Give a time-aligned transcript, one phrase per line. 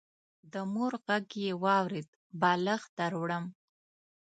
[0.53, 2.09] د مور غږ يې واورېد:
[2.41, 3.45] بالښت دروړم.